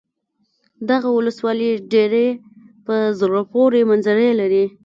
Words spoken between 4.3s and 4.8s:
لري.